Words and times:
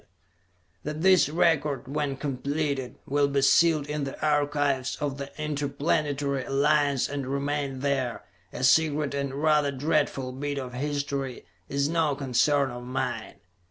]That 0.83 1.03
this 1.03 1.29
record, 1.29 1.87
when 1.87 2.17
completed, 2.17 2.95
will 3.05 3.27
be 3.27 3.43
sealed 3.43 3.85
in 3.85 4.03
the 4.03 4.19
archives 4.19 4.95
of 4.95 5.19
the 5.19 5.29
Interplanetary 5.39 6.43
Alliance 6.43 7.07
and 7.07 7.27
remain 7.27 7.81
there, 7.81 8.23
a 8.51 8.63
secret 8.63 9.13
and 9.13 9.35
rather 9.43 9.71
dreadful 9.71 10.31
bit 10.31 10.57
of 10.57 10.73
history, 10.73 11.45
is 11.69 11.87
no 11.87 12.15
concern 12.15 12.71
of 12.71 12.81
mine. 12.83 13.35